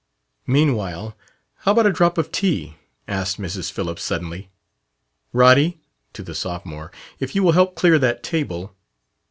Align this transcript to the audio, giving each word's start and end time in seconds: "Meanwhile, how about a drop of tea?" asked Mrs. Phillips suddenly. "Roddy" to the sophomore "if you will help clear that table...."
"Meanwhile, 0.47 1.15
how 1.57 1.73
about 1.73 1.85
a 1.85 1.91
drop 1.91 2.17
of 2.17 2.31
tea?" 2.31 2.75
asked 3.07 3.39
Mrs. 3.39 3.71
Phillips 3.71 4.01
suddenly. 4.01 4.49
"Roddy" 5.31 5.79
to 6.13 6.23
the 6.23 6.33
sophomore 6.33 6.91
"if 7.19 7.35
you 7.35 7.43
will 7.43 7.51
help 7.51 7.75
clear 7.75 7.99
that 7.99 8.23
table...." 8.23 8.73